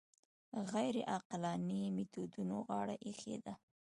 [0.71, 3.53] غیر عقلاني میتودونو غاړه ایښې ده